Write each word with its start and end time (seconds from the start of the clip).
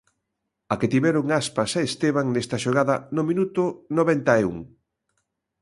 A 0.71 0.73
que 0.79 0.91
tiveron 0.93 1.25
Aspas 1.41 1.71
e 1.79 1.81
Esteban 1.89 2.27
nesta 2.29 2.57
xogada 2.63 2.95
no 3.15 3.23
minuto 3.29 3.63
noventa 3.97 4.31
e 4.41 4.43
un. 4.53 4.57